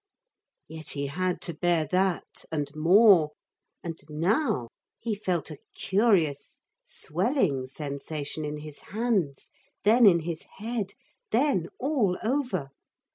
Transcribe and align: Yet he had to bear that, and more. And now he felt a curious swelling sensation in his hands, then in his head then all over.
Yet 0.67 0.89
he 0.97 1.05
had 1.05 1.41
to 1.41 1.53
bear 1.53 1.85
that, 1.85 2.45
and 2.51 2.75
more. 2.75 3.33
And 3.83 3.99
now 4.09 4.69
he 4.97 5.13
felt 5.13 5.51
a 5.51 5.59
curious 5.75 6.59
swelling 6.83 7.67
sensation 7.67 8.43
in 8.43 8.57
his 8.57 8.79
hands, 8.79 9.51
then 9.83 10.07
in 10.07 10.21
his 10.21 10.41
head 10.57 10.93
then 11.29 11.67
all 11.77 12.17
over. 12.23 12.71